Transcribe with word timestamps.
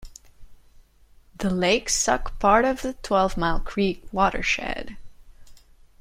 The 1.35 1.51
lakes 1.51 1.93
suck 1.93 2.39
part 2.39 2.65
of 2.65 2.81
the 2.81 2.93
Twelve 3.03 3.37
Mile 3.37 3.59
Creek 3.59 4.03
watershed. 4.11 4.97